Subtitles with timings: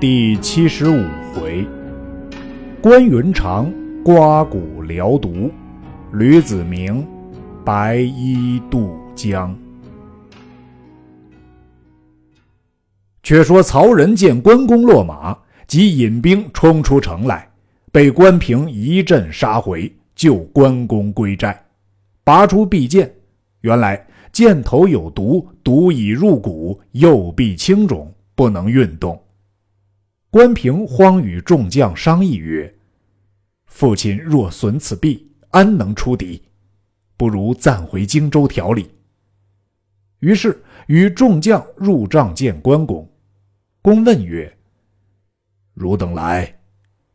[0.00, 1.64] 第七十五回，
[2.82, 3.72] 关云长
[4.04, 5.50] 刮骨疗毒，
[6.12, 7.06] 吕子明
[7.64, 9.56] 白衣渡江。
[13.22, 15.38] 却说曹仁见关公落马，
[15.68, 17.48] 即引兵冲出城来，
[17.92, 21.64] 被关平一阵杀回，救关公归寨，
[22.24, 23.10] 拔出臂剑，
[23.60, 29.18] 原来箭头有毒，毒已入骨，右臂青肿，不能运动。
[30.34, 32.74] 关平慌与众将商议曰
[33.70, 36.42] ：“父亲若损此臂，安能出敌？
[37.16, 38.90] 不如暂回荆州调理。”
[40.18, 43.08] 于是与众将入帐见关公。
[43.80, 44.52] 公问曰
[45.72, 46.52] ：“汝等来，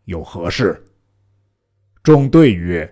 [0.06, 0.82] 有何事？”
[2.02, 2.90] 众对曰：“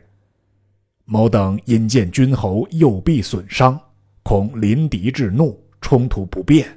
[1.08, 3.80] 某等因见君侯右臂损伤，
[4.24, 6.68] 恐临敌致怒，冲突不便，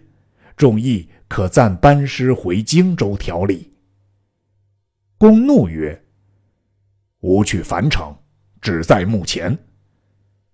[0.56, 3.72] 众议可暂班师回荆州调理。”
[5.16, 6.04] 公怒曰
[7.20, 8.14] ：“吾去樊城，
[8.60, 9.56] 只在目前。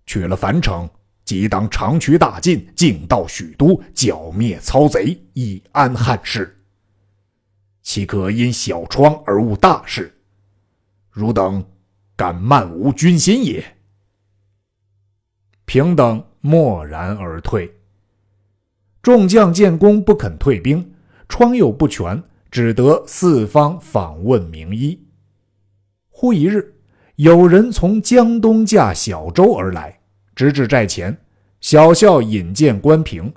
[0.05, 0.89] 取了樊城。”
[1.27, 6.63] 即当长驱大进，径到许都，剿灭曹贼，以安汉室。
[7.81, 10.17] 岂可因小疮而误大事？
[11.11, 11.69] 汝等
[12.15, 13.75] 敢漫无军心也！
[15.65, 17.76] 平等默然而退。
[19.07, 20.91] 众将见公不肯退兵，
[21.29, 25.01] 疮又不全，只得四方访问名医。
[26.09, 26.75] 忽一日，
[27.15, 29.97] 有人从江东驾小舟而来。
[30.35, 31.17] 直至寨前，
[31.61, 33.33] 小校引荐关平，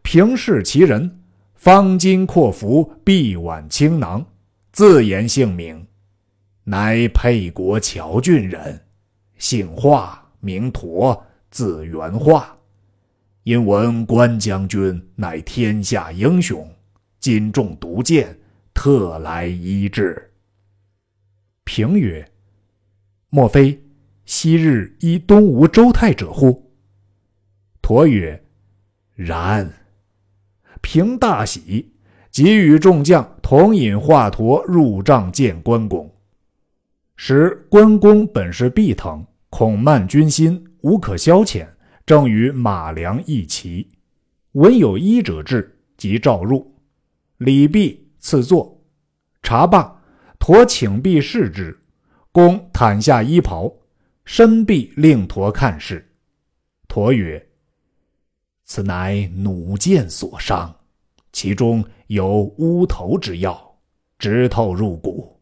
[0.00, 1.20] 平视其人，
[1.56, 4.24] 方巾阔服，臂挽青囊，
[4.72, 5.86] 自言姓名，
[6.64, 8.80] 乃沛国谯郡人，
[9.36, 12.56] 姓华，名佗，字元化。
[13.44, 16.64] 因闻关将军乃天下英雄，
[17.18, 18.38] 今中毒箭，
[18.72, 20.30] 特来医治。
[21.64, 22.24] 平曰
[23.30, 23.82] ：“莫非？”
[24.24, 26.70] 昔日依东吴周泰者乎？
[27.82, 28.40] 佗曰
[29.16, 29.68] ：“然。”
[30.80, 31.92] 平大喜，
[32.30, 36.08] 即与众将同引华佗入帐见关公。
[37.16, 41.66] 时关公本是臂疼，恐慢军心，无可消遣，
[42.04, 43.88] 正与马良议齐。
[44.52, 46.74] 闻有医者至，即召入，
[47.38, 48.80] 礼毕，赐坐。
[49.42, 50.00] 茶罢，
[50.38, 51.78] 佗请毕视之，
[52.30, 53.72] 公袒下衣袍。
[54.24, 56.08] 身臂令驼看视，
[56.86, 57.44] 驼曰
[58.64, 60.72] ：“此乃弩箭所伤，
[61.32, 63.76] 其中有乌头之药，
[64.18, 65.40] 直透入骨。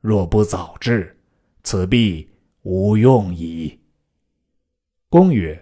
[0.00, 1.18] 若不早治，
[1.64, 2.28] 此必
[2.62, 3.76] 无用矣。”
[5.10, 5.60] 公曰：“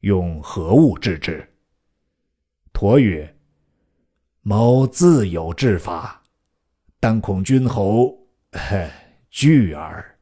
[0.00, 1.48] 用何物治之？”
[2.72, 3.36] 驼曰
[4.42, 6.22] ：“某自有治法，
[7.00, 8.26] 但恐君侯
[9.30, 10.18] 惧耳。”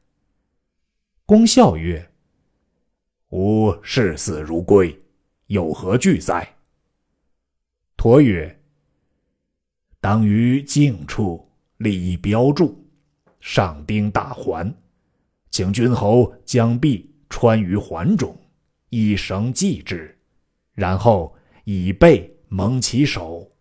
[1.25, 2.09] 公笑曰
[3.29, 4.97] ：“吾视死如归，
[5.47, 6.55] 有何惧哉？”
[7.97, 8.61] 佗曰
[9.99, 12.81] ：“当于静处立一标柱，
[13.39, 14.73] 上钉大环，
[15.51, 18.35] 请君侯将臂穿于环中，
[18.89, 20.17] 以绳系之，
[20.73, 23.51] 然后以背蒙其手。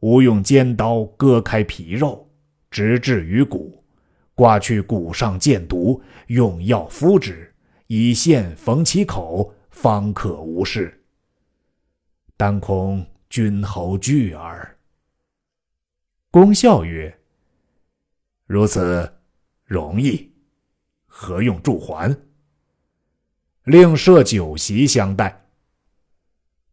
[0.00, 2.30] 吾用尖刀割开皮肉，
[2.70, 3.74] 直至于骨。”
[4.34, 7.52] 刮去骨上箭毒，用药敷之，
[7.88, 11.02] 以线缝其口，方可无事。
[12.36, 14.78] 但恐君侯惧耳。
[16.30, 17.18] 公笑曰
[18.46, 19.12] ：“如此
[19.64, 20.32] 容易，
[21.06, 22.16] 何用助环？”
[23.68, 25.44] 另设酒席相待。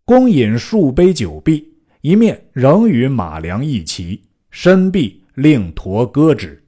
[0.06, 6.64] 公饮数杯酒毕，一面仍与马良一齐，身臂令驼割之。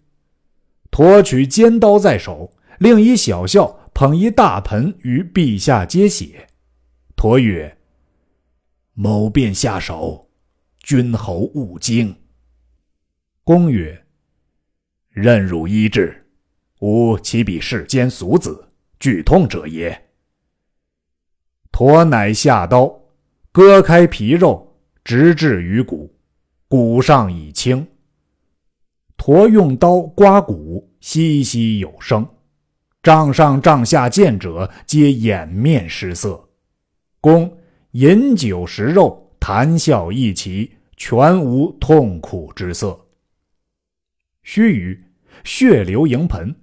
[0.92, 6.46] 驼取尖刀在手，另一小校捧一大盆于陛下接血。
[7.16, 7.78] 驼曰
[8.96, 10.30] ：“某便下手，
[10.80, 12.14] 君侯勿惊。”
[13.46, 14.06] 公曰
[15.08, 16.28] ：“任汝医治，
[16.82, 18.68] 吾岂比世间俗子，
[19.00, 19.98] 剧痛者也。”
[21.78, 22.92] 驼乃下刀，
[23.52, 26.12] 割开皮肉，直至于骨，
[26.68, 27.88] 骨上已青。
[29.16, 32.28] 驼用刀刮骨，稀稀有声。
[33.04, 36.44] 帐上帐下见者，皆掩面失色。
[37.22, 37.56] 公
[37.92, 43.00] 饮酒食肉，谈笑一齐，全无痛苦之色。
[44.42, 45.00] 须臾，
[45.44, 46.56] 血流盈盆，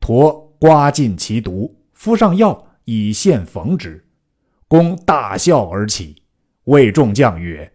[0.00, 4.02] 驼刮尽其毒，敷上药，以线缝之。
[4.72, 6.22] 公大笑而起，
[6.64, 7.70] 谓众将曰：“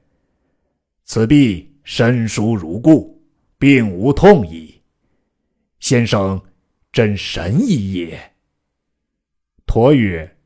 [1.05, 3.21] 此臂。”身疏如故，
[3.59, 4.81] 并无痛矣。
[5.79, 6.41] 先生
[6.91, 8.19] 真神医也。
[9.67, 10.38] 驼曰：“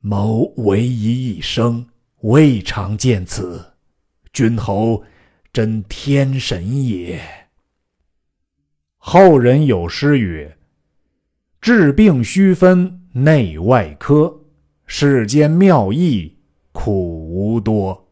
[0.00, 1.86] 某唯一一生，
[2.22, 3.62] 未尝见此。
[4.32, 5.04] 君侯
[5.52, 7.20] 真天神也。”
[8.96, 10.56] 后人有诗曰
[11.60, 14.41] ：“治病须分内外科，
[14.94, 16.36] 世间妙义
[16.70, 18.08] 苦无多。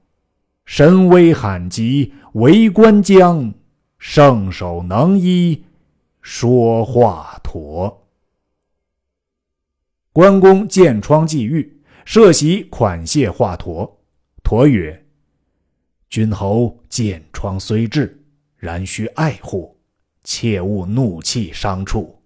[0.65, 3.53] 神威罕及。”为官将，
[3.99, 5.63] 圣手能医
[6.23, 7.95] 说华佗。
[10.11, 13.99] 关公见疮既愈，设席款谢华佗。
[14.43, 15.05] 佗曰
[16.09, 18.25] ：“君侯见疮虽治，
[18.57, 19.77] 然须爱护，
[20.25, 22.23] 切勿怒气伤处。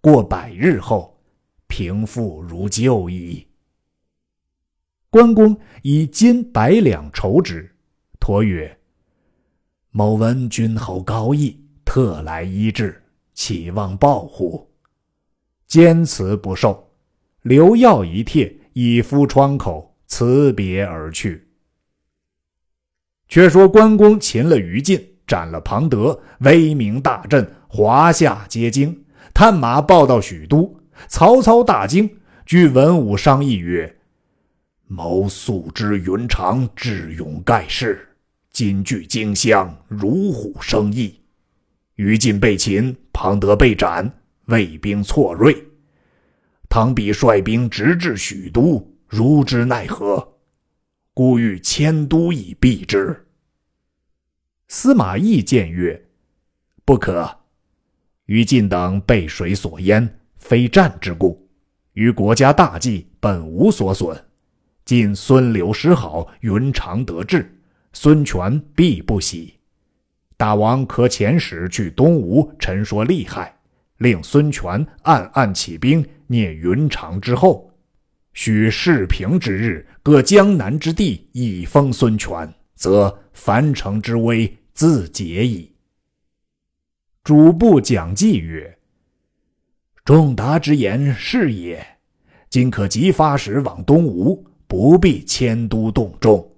[0.00, 1.16] 过百日后，
[1.68, 3.46] 平复如旧矣。”
[5.14, 7.70] 关公以金百两酬之。
[8.18, 8.76] 佗曰：
[9.92, 13.00] 某闻君侯高义，特来医治，
[13.32, 14.68] 岂望报乎？
[15.68, 16.90] 坚持不受，
[17.42, 21.46] 留药一帖，以敷疮口，辞别而去。
[23.28, 29.04] 却说关公擒了于禁，斩了庞德，威名大振，华夏皆惊。
[29.32, 33.96] 探马报到许都，曹操大惊，据文武商议曰
[34.86, 38.08] ：“谋素知云长智勇盖世。”
[38.50, 41.20] 金据荆襄，如虎生翼。
[41.96, 45.56] 于禁被擒，庞德被斩，魏兵错锐。
[46.68, 50.36] 唐比率兵直至许都，如之奈何？
[51.12, 53.26] 故欲迁都以避之。
[54.68, 56.04] 司马懿谏曰
[56.84, 57.40] ：“不可。
[58.26, 61.48] 于禁等被水所淹，非战之故，
[61.92, 64.16] 于国家大计本无所损。
[64.84, 67.50] 今孙刘失好，云长得志。”
[67.96, 69.54] 孙权必不喜，
[70.36, 73.56] 大王可遣使去东吴陈说利害，
[73.98, 77.70] 令孙权暗暗起兵灭云长之后，
[78.32, 85.70] 许世平之日，各江南之地以封孙权，则樊城之危自解矣。
[87.22, 88.76] 主簿蒋济曰
[90.04, 91.86] ：“仲达之言是也，
[92.50, 96.50] 今可即发使往东吴，不必迁都动众。”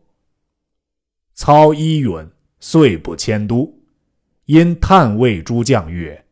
[1.34, 2.26] 操依允，
[2.58, 3.78] 遂不迁都。
[4.46, 6.24] 因探谓诸将曰：“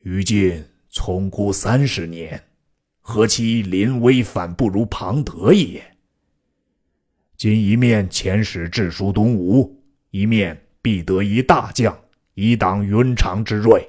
[0.00, 2.42] 于禁从孤三十年，
[3.02, 5.84] 何其临危反不如庞德也？
[7.36, 9.78] 今一面遣使致书东吴，
[10.10, 11.94] 一面必得一大将，
[12.32, 13.86] 以挡云长之锐。”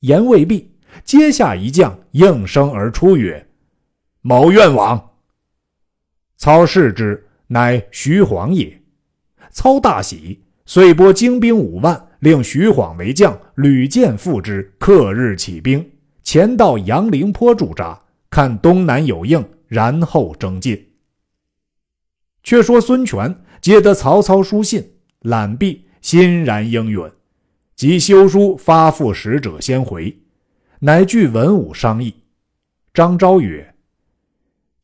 [0.00, 0.70] 言未毕，
[1.02, 3.44] 阶下一将应声而出曰
[4.24, 5.10] ：“某愿往。”
[6.36, 7.28] 操视之。
[7.46, 8.82] 乃徐晃也，
[9.50, 14.74] 操大喜，遂拨精兵五万，令徐晃为将，屡见复之。
[14.78, 15.92] 克日起兵，
[16.22, 18.00] 前到杨陵坡驻扎，
[18.30, 20.88] 看东南有应，然后征进。
[22.42, 26.98] 却说孙权接得曹操书信，览毕，欣然应允，
[27.76, 30.18] 即修书发付使者先回，
[30.78, 32.14] 乃据文武商议。
[32.94, 33.73] 张昭曰。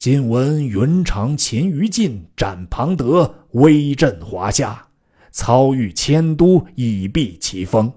[0.00, 4.88] 今闻云长擒于禁，斩庞德，威震华夏。
[5.30, 7.92] 操欲迁都以避其锋。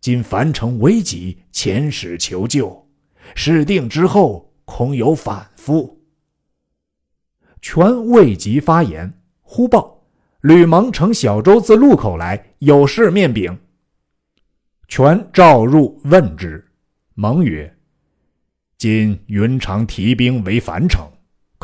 [0.00, 2.88] 今樊城危急，遣使求救。
[3.34, 6.00] 事定之后，恐有反复。
[7.60, 9.12] 权未及发言，
[9.42, 10.06] 忽报
[10.40, 13.58] 吕蒙乘小舟自路口来，有事面禀。
[14.88, 16.66] 权召入问之，
[17.12, 17.76] 蒙曰
[18.78, 21.06] ：“今云长提兵围樊城。”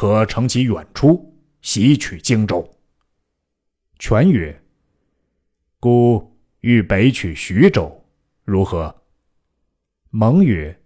[0.02, 2.68] 可乘其远出，袭取荆州。
[4.00, 4.60] 权曰
[5.78, 8.04] ：“孤欲北取徐州，
[8.42, 8.92] 如何？”
[10.10, 10.76] 蒙曰：“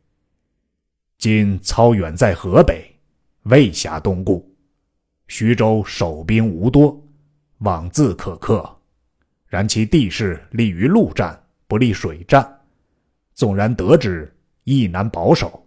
[1.17, 2.95] 今操远在河北，
[3.45, 4.55] 未暇东顾。
[5.29, 7.03] 徐州守兵无多，
[7.61, 8.71] 望自可克。
[9.47, 12.47] 然其地势利于陆战，不利水战。
[13.33, 14.31] 纵然得之，
[14.65, 15.67] 亦难保守。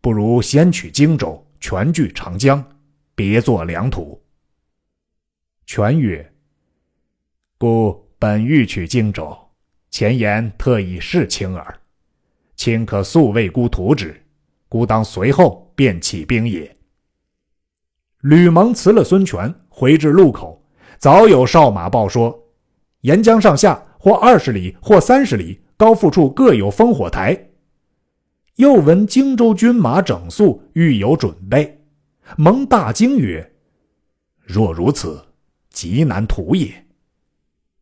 [0.00, 2.64] 不如先取荆州。”全据长江，
[3.14, 4.22] 别作良土。
[5.64, 6.32] 权曰
[7.58, 9.36] ：“故本欲取荆州，
[9.90, 11.80] 前言特以示卿耳。
[12.54, 14.22] 卿可速为孤图之，
[14.68, 16.76] 孤当随后便起兵也。”
[18.22, 20.64] 吕蒙辞了孙权，回至路口，
[20.98, 22.46] 早有哨马报说：
[23.02, 27.50] 沿江上下或二十里，或三十里，高阜处各有烽火台。
[28.56, 31.78] 又闻荆州军马整肃，欲有准备。
[32.36, 33.52] 蒙大惊曰
[34.42, 35.22] ：“若如此，
[35.70, 36.86] 极难图也。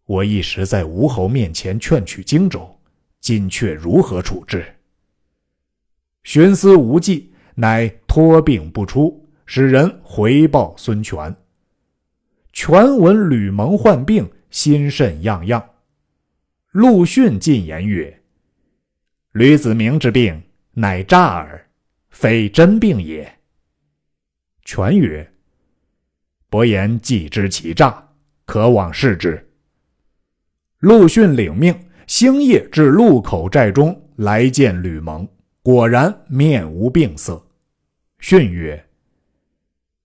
[0.05, 2.79] 我一时在吴侯面前劝取荆州，
[3.21, 4.65] 今却如何处置？”
[6.25, 11.35] 寻思无计，乃托病不出，使人回报孙权。
[12.53, 15.63] 权闻吕蒙患病，心甚怏怏。
[16.73, 18.23] 陆逊进言曰
[19.33, 20.43] ：“吕子明之病，
[20.75, 21.67] 乃诈耳，
[22.11, 23.39] 非真病也。”
[24.65, 25.33] 权曰
[26.51, 28.07] ：“伯言既知其诈，
[28.45, 29.51] 可往视之。”
[30.81, 31.75] 陆逊领命，
[32.07, 35.27] 星夜至路口寨中来见吕蒙，
[35.63, 37.43] 果然面无病色。
[38.19, 38.87] 逊曰：“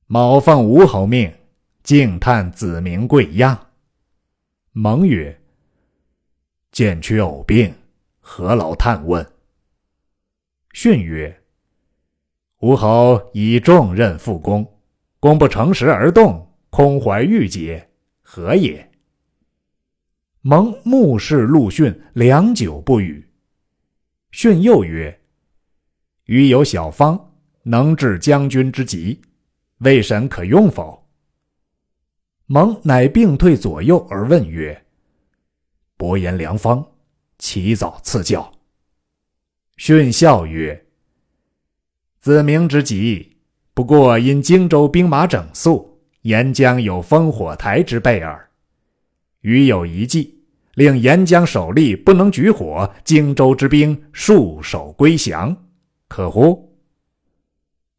[0.08, 1.34] 某奉吴侯命。”
[1.82, 3.58] 静叹子明贵恙。
[4.74, 5.42] 蒙曰
[6.72, 7.74] ：“见屈偶病，
[8.20, 9.26] 何劳探问？”
[10.82, 11.44] 训曰
[12.64, 14.66] ：“吴侯以重任复公，
[15.20, 17.90] 公不诚实而动，空怀郁结，
[18.22, 18.90] 何也？”
[20.40, 23.30] 蒙目视陆逊，良久不语。
[24.32, 25.20] 逊又曰
[26.28, 27.34] ：“余有小方，
[27.64, 29.20] 能治将军之急，
[29.80, 31.06] 魏神可用否？”
[32.48, 34.86] 蒙乃病退左右而问曰
[35.98, 36.90] ：“伯言良方，
[37.38, 38.50] 其早赐教。”
[39.80, 40.86] 训笑曰
[42.20, 43.38] ：“子明之急，
[43.74, 48.50] 不过因荆州兵马整肃，沿江有烽火台之备耳。
[49.40, 50.44] 余有一计，
[50.74, 55.56] 令沿江守吏不能举火，荆州之兵束手归降，
[56.10, 56.78] 可乎？”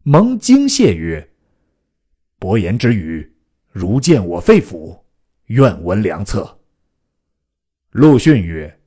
[0.05, 1.31] 蒙惊谢曰
[2.39, 3.27] ：“伯言之语。”
[3.73, 5.01] 如见我肺腑，
[5.47, 6.59] 愿闻良策。
[7.93, 8.80] 陆逊曰：“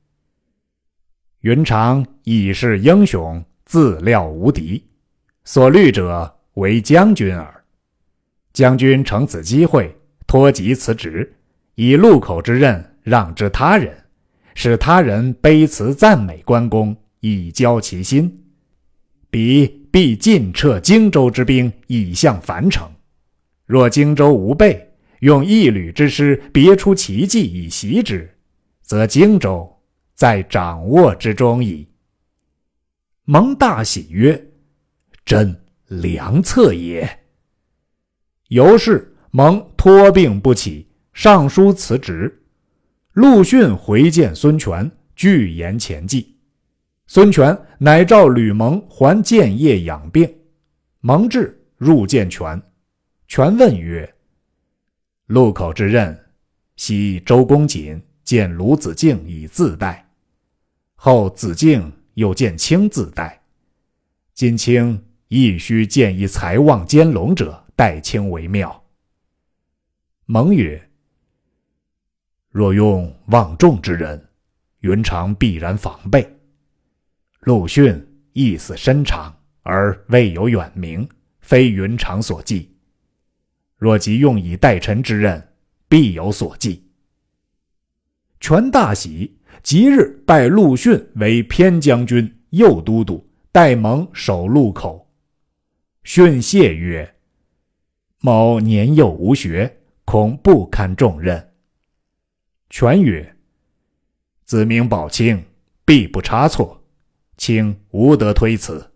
[1.44, 4.82] 云长已是英雄，自料无敌，
[5.44, 7.62] 所虑者为将军耳。
[8.54, 9.94] 将军乘此机会，
[10.26, 11.30] 托疾辞职，
[11.74, 13.94] 以路口之任让之他人，
[14.54, 18.42] 使他人卑辞赞美关公，以交其心，
[19.28, 22.90] 彼必尽撤荆州之兵，以向樊城。”
[23.68, 28.34] 若荆州无备，用一旅之师别出奇计以袭之，
[28.80, 29.70] 则荆州
[30.14, 31.86] 在掌握之中矣。
[33.24, 34.50] 蒙大喜曰
[35.24, 37.20] ：“真良策也。”
[38.48, 42.42] 由是蒙托病不起，上书辞职。
[43.14, 46.36] 陆逊回见孙权，具言前计。
[47.06, 50.32] 孙权乃召吕蒙还建业养病。
[51.00, 52.60] 蒙至，入见权。
[53.26, 54.14] 权问曰
[55.26, 56.18] ：“路口之任，
[56.76, 60.03] 昔周公瑾见鲁子敬以自代，
[61.06, 63.42] 后子敬又见卿自代，
[64.32, 68.82] 今卿亦须见一才望兼龙者代卿为妙。”
[70.24, 70.90] 蒙曰
[72.48, 74.30] ：“若用望重之人，
[74.80, 76.26] 云长必然防备。
[77.40, 79.30] 陆逊意思深长，
[79.60, 81.06] 而未有远名，
[81.40, 82.74] 非云长所忌。”
[83.76, 85.52] 若即用以代臣之任，
[85.86, 86.82] 必有所忌。
[88.40, 95.08] 权大喜，即日拜陆逊为偏将军、右都督，代蒙守路口。
[96.02, 97.14] 逊谢曰
[98.20, 101.52] ：“某年幼无学，恐不堪重任。”
[102.68, 103.36] 权曰
[104.44, 105.44] ：“子明保卿，
[105.84, 106.82] 必不差错，
[107.36, 108.90] 卿无得推辞。”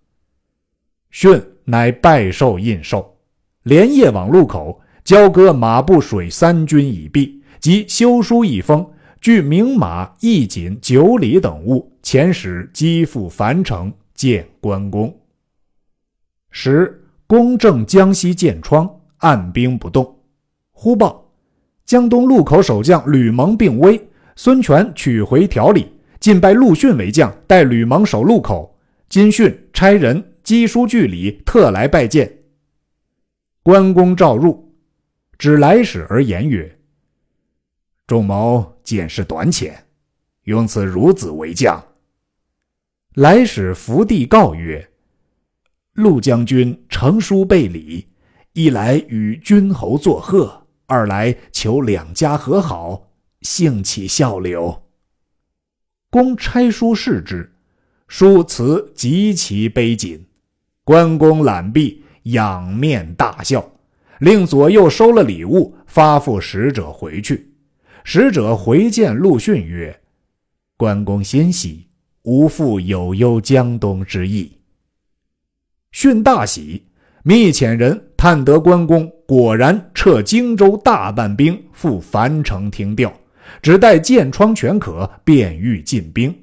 [1.10, 3.14] 逊乃拜受印绶。
[3.64, 15.14] 连夜往路口交割马步水三军已毕，即修书一封，据名马义锦九里等物，遣使击赴樊城见关公。
[16.50, 20.16] 时公正江西建窗，按兵不动。
[20.70, 21.30] 忽报
[21.84, 25.88] 江东路口守将吕蒙病危，孙权取回条理，
[26.20, 28.78] 进拜陆逊为将，带吕蒙守路口。
[29.08, 32.30] 金训差人赍书具礼，特来拜见。
[33.62, 34.72] 关公召入，
[35.38, 36.77] 指来使而言曰
[38.08, 39.86] ：“仲谋见识短浅，
[40.44, 41.80] 用此孺子为将。”
[43.14, 44.90] 来使伏地告曰
[45.94, 48.08] ：“陆将军成书备礼，
[48.54, 53.10] 一来与君侯作贺，二来求两家和好，
[53.42, 54.82] 兴起笑留。”
[56.10, 57.52] 公差书示之，
[58.08, 60.26] 书辞极其悲谨。
[60.82, 62.02] 关公揽璧。
[62.24, 63.72] 仰面大笑，
[64.18, 67.47] 令左右收了礼物，发付使者回去。
[68.10, 69.94] 使者回见陆逊曰
[70.78, 71.86] ：“关公欣喜，
[72.22, 74.50] 无复有忧江东之意。”
[75.92, 76.82] 逊大喜，
[77.22, 83.12] 密遣人探得关公果然撤荆州大半兵赴樊城听调，
[83.60, 86.34] 只待见窗全可，便欲进兵。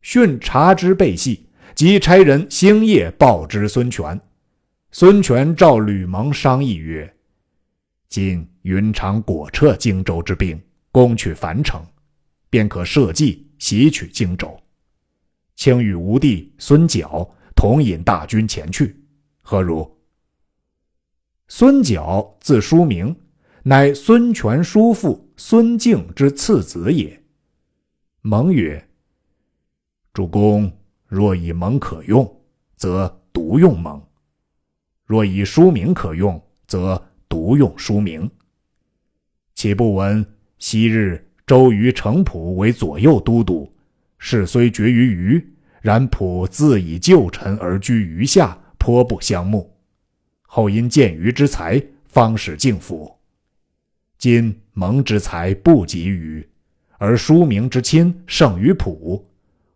[0.00, 4.18] 训察之备细，即差人星夜报之孙权。
[4.90, 7.14] 孙权召吕蒙商议曰
[8.12, 11.82] ：“今云长果撤荆州之兵，攻取樊城，
[12.50, 14.54] 便可设计袭取荆州。
[15.56, 17.26] 请与吴弟孙角
[17.56, 19.02] 同引大军前去，
[19.40, 19.90] 何如？”
[21.48, 23.16] 孙角字叔明，
[23.62, 27.18] 乃孙权叔父孙敬之次子也。
[28.20, 28.86] 蒙曰。
[30.12, 30.70] 主公
[31.06, 32.42] 若以蒙可用，
[32.76, 33.98] 则独用蒙；
[35.06, 38.30] 若以书名可用，则独用书名。
[39.54, 40.26] 岂不闻
[40.58, 43.72] 昔日周瑜、程普为左右都督，
[44.18, 49.74] 事虽决于余，然普自以旧臣而居余下，颇不相慕。
[50.42, 53.10] 后因见余之才，方使敬服。
[54.18, 56.46] 今蒙之才不及余，
[56.98, 59.26] 而书名之亲胜于普。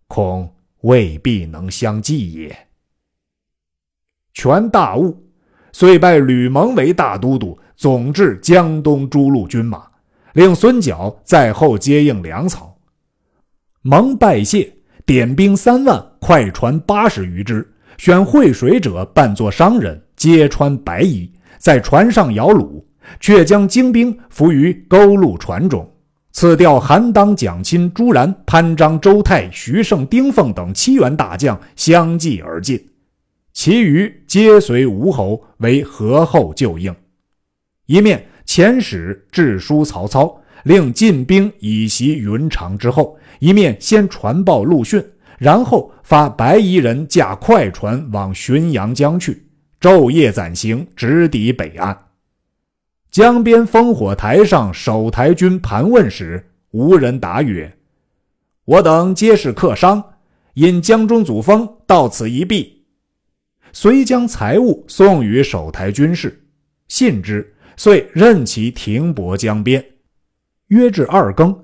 [0.08, 2.68] 恐未必能相继也。
[4.34, 5.25] 权大悟，
[5.78, 9.82] 遂拜吕蒙为大都督，总治江东诸路军马，
[10.32, 12.74] 令孙角在后接应粮草。
[13.82, 14.72] 蒙拜谢，
[15.04, 22.82] 点兵三万，快船八十余只，选会水者扮作商人，皆穿白衣，在船上摇橹，
[23.20, 25.86] 却将精兵伏于沟路船中。
[26.32, 32.82] 赐调韩当、蒋钦、朱然、潘璋、周泰、徐盛、丁奉等七员大将相继而进，
[33.56, 36.94] 其余皆随吴侯为合后救应。
[37.86, 45.02] 一面遣使致书曹操，令进兵以袭云长之后；一面先传报陆逊，
[45.38, 49.46] 然后发白衣人驾快船往浔阳江去，
[49.80, 51.98] 昼夜暂行，直抵北岸。
[53.10, 57.74] 江边烽火台上，守台军盘问时，无人答曰
[58.66, 60.04] ：“我等皆是客商，
[60.52, 62.75] 因江中祖封，到此一避。”
[63.78, 66.42] 遂将财物送与守台军士，
[66.88, 69.84] 信之，遂任其停泊江边。
[70.68, 71.54] 约至二更，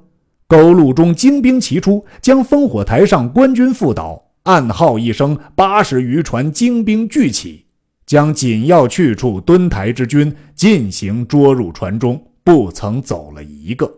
[0.47, 4.23] 沟路中精兵齐出，将烽火台上官军覆倒。
[4.43, 7.65] 暗号一声，八十余船精兵聚起。
[8.05, 13.91] 将紧要去处敦台之军进行捉入船中，不曾走了一个。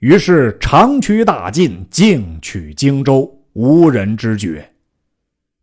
[0.00, 4.68] 于是长驱大进，径取荆州，无人知觉。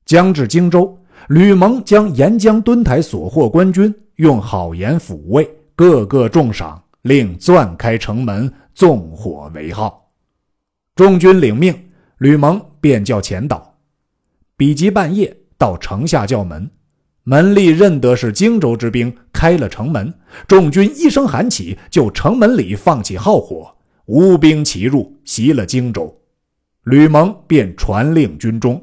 [0.05, 0.97] 将至荆州，
[1.29, 10.07] 吕蒙将沿江墩台所获官军用好言抚慰，个个重赏，令钻开城门，纵火为号。
[10.95, 11.73] 众军领命，
[12.19, 13.75] 吕蒙便叫前导。
[14.55, 16.69] 比及半夜，到城下叫门。
[17.23, 20.13] 门吏认得是荆州之兵，开了城门。
[20.47, 26.15] 众军一声喊起，就城门里放起号火，无兵齐入，袭了荆州。
[26.83, 28.81] 吕蒙便传令军中：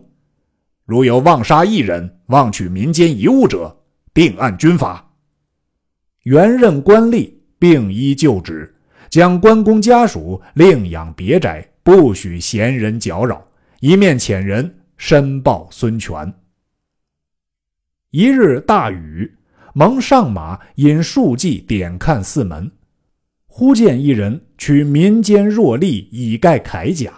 [0.85, 3.77] 如有妄杀一人、妄取民间遗物者，
[4.15, 5.07] 定按军法。
[6.23, 8.75] 原任官吏并依旧职，
[9.11, 13.47] 将关公家属另养别宅，不许闲人搅扰。
[13.81, 16.33] 一面遣人申报孙权。
[18.13, 19.31] 一日大雨，
[19.75, 22.71] 蒙上马引数骑点看四门，
[23.47, 27.13] 忽见一人取民间弱力以盖铠甲。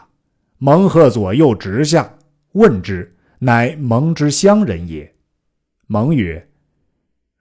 [0.58, 2.16] 蒙喝左右直下，
[2.54, 3.13] 问之，
[3.44, 5.14] 乃蒙之乡人也。
[5.86, 6.48] 蒙曰：“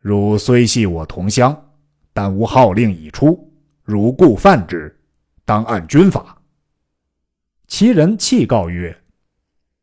[0.01, 1.71] 汝虽系我同乡，
[2.11, 3.49] 但吾号令已出，
[3.83, 4.93] 汝故犯之，
[5.45, 6.41] 当按军法。”
[7.67, 8.93] 其人泣告曰：“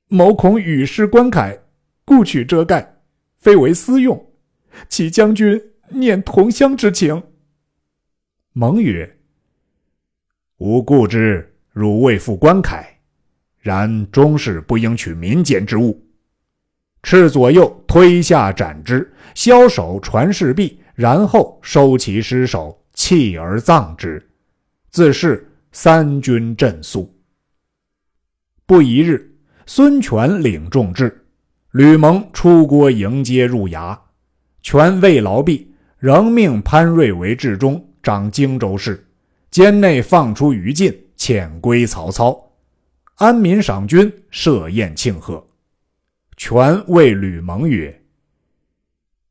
[0.09, 1.59] 某恐雨湿关铠，
[2.05, 2.99] 故取遮盖。”
[3.41, 4.33] 非为私用，
[4.91, 7.23] 其将军念同乡之情。
[8.53, 9.19] 蒙曰
[10.61, 12.85] ：“吾故知汝未负官铠，
[13.61, 16.07] 然终是不应取民间之物。”
[17.03, 24.25] 斥左右推下斩之，枭首传士毕，然后收其尸首，弃而葬之。
[24.91, 27.15] 自是三军振肃。
[28.67, 29.35] 不一日，
[29.67, 31.17] 孙权领众至。
[31.73, 33.97] 吕蒙出郭迎接入衙，
[34.61, 39.07] 权未劳毕，仍命潘瑞为治中，掌荆州事，
[39.53, 42.51] 监内放出于禁，遣归曹操。
[43.17, 45.47] 安民赏军，设宴庆贺。
[46.41, 48.03] 权谓吕蒙曰：“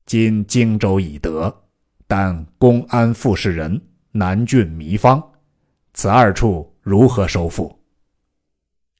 [0.05, 1.63] 今荆州已得，
[2.05, 5.19] 但公安副使人、南郡糜芳，
[5.91, 7.79] 此二处如何收复？”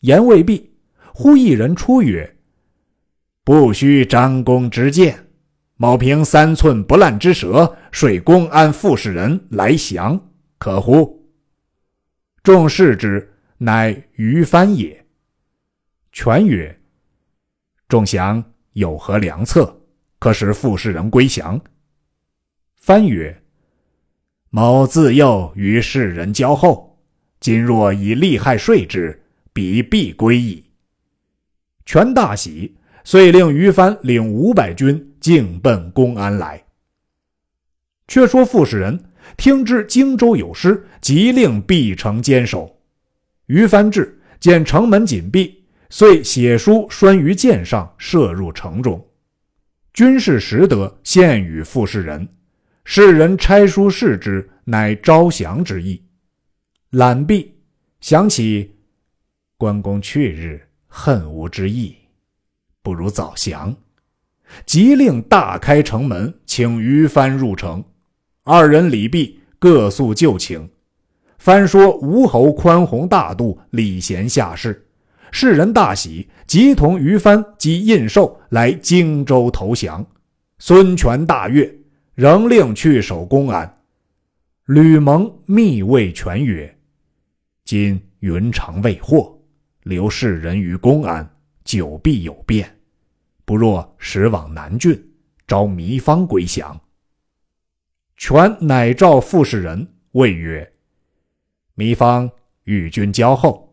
[0.01, 0.73] 言未毕，
[1.13, 2.35] 忽一人出曰。
[3.43, 5.27] 不须张弓之箭，
[5.75, 10.19] 某凭三寸不烂之舌，率公安副使人来降，
[10.57, 11.29] 可乎？
[12.41, 15.05] 众视之，乃于翻也。
[16.11, 16.75] 权曰
[17.89, 18.41] ：“众降
[18.73, 19.81] 有何良策，
[20.19, 21.59] 可使傅士仁归降？”
[22.77, 23.41] 藩曰
[24.51, 26.97] ：“某自幼与世人交厚，
[27.41, 29.21] 今若以利害说之，
[29.51, 30.63] 彼必归矣。”
[31.85, 36.63] 权大喜，遂令于藩领五百军径奔公安来。
[38.07, 39.03] 却说傅士仁
[39.37, 42.79] 听知荆州有失，即令闭城坚守。
[43.47, 45.58] 于藩至，见城门紧闭，
[45.89, 49.03] 遂写书拴于箭上，射入城中。
[49.91, 52.27] 军士识得，献与傅士仁。
[52.85, 56.01] 士人拆书视之，乃招降之意。
[56.91, 57.55] 览毕，
[58.01, 58.75] 想起
[59.57, 61.95] 关公去日恨无之意，
[62.81, 63.75] 不如早降。
[64.65, 67.83] 即令大开城门，请于藩入城。
[68.43, 70.69] 二人礼毕，各诉旧情。
[71.37, 74.88] 藩说吴侯宽宏大度，礼贤下士，
[75.31, 80.05] 世人大喜，即同于藩及印绶来荆州投降。
[80.57, 81.79] 孙权大悦。
[82.19, 83.81] 仍令去守公安。
[84.65, 86.77] 吕蒙密谓权曰
[87.63, 89.41] ：“今云长未获，
[89.83, 92.69] 留世人于公安，久必有变。
[93.45, 95.01] 不若使往南郡，
[95.47, 96.77] 招糜芳归降。”
[98.17, 100.69] 权乃召傅士仁，谓曰
[101.77, 102.29] ：“糜芳
[102.65, 103.68] 与君交厚，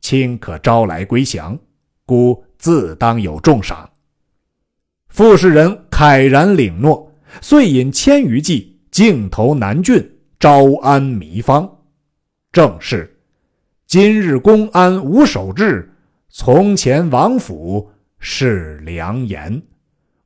[0.00, 1.58] 卿可招来归降，
[2.04, 3.88] 孤自当有重赏。”
[5.08, 7.06] 傅士仁慨然领诺。
[7.40, 11.78] 遂引千余骑，径投南郡，招安糜芳。
[12.50, 13.20] 正是：
[13.86, 15.94] 今日公安无守志，
[16.28, 19.62] 从前王府是良言。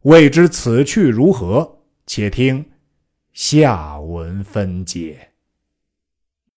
[0.04, 1.80] 未知此去如何？
[2.06, 2.64] 且听
[3.34, 5.33] 下文分解。